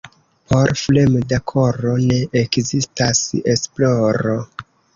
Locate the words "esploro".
3.57-4.35